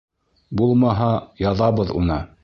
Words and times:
Булмаһа, 0.61 1.09
яҙабыҙ 1.43 1.93
уны! 2.01 2.17